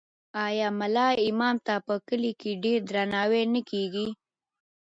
آیا 0.45 0.67
ملا 0.79 1.07
امام 1.29 1.55
ته 1.65 1.75
په 1.87 1.95
کلي 2.07 2.33
کې 2.41 2.51
ډیر 2.63 2.79
درناوی 2.89 3.43
نه 3.53 3.61
کیږي؟ 3.69 4.07